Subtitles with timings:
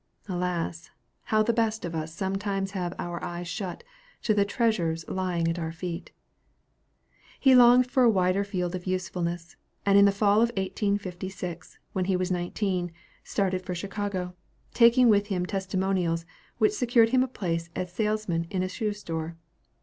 [0.27, 0.89] Alas!
[1.25, 3.83] how the best of us sometimes have our eyes shut
[4.23, 6.09] to the treasures lying at our feet.
[7.39, 12.05] He longed for a wider field of usefulness, and in the fall of 1856, when
[12.05, 12.91] he was nineteen,
[13.23, 14.33] started for Chicago,
[14.73, 16.25] taking with him testimonials
[16.57, 19.37] which secured him a place as salesman in a shoe store.